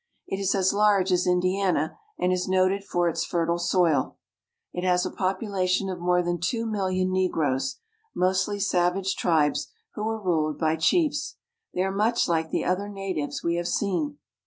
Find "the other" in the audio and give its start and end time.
12.49-12.89